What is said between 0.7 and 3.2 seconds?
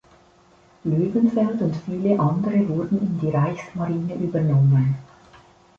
Loewenfeld und viele andere wurden in